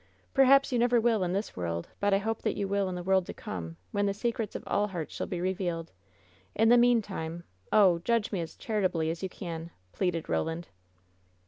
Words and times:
"Perhaps 0.33 0.71
you 0.71 0.79
never 0.79 0.99
will 0.99 1.23
in 1.23 1.31
this 1.31 1.55
world, 1.55 1.87
but 1.99 2.11
I 2.11 2.17
hope 2.17 2.41
that 2.41 2.57
you 2.57 2.67
will 2.67 2.89
in 2.89 2.95
the 2.95 3.03
world 3.03 3.27
to 3.27 3.35
come, 3.35 3.77
when 3.91 4.07
the 4.07 4.15
secrets 4.15 4.55
of 4.55 4.63
all 4.65 4.87
WHEN 4.87 4.87
SHADOWS 4.87 4.89
DIE 4.89 4.95
97 4.95 4.97
hearts 4.97 5.15
shall 5.15 5.27
be 5.37 5.41
revealed. 5.41 5.91
In 6.55 6.69
the 6.69 6.77
meantime— 6.79 7.43
oh, 7.71 7.99
judge 7.99 8.31
me 8.31 8.41
as 8.41 8.55
charitably 8.55 9.11
as 9.11 9.21
you 9.21 9.29
can!" 9.29 9.69
pleaded 9.93 10.27
Roland. 10.27 10.69